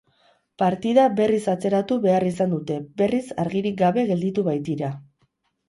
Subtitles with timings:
[0.61, 4.93] Partida berriz atzeratu behar izan dute, berriz argirik gabe gelditu baitira.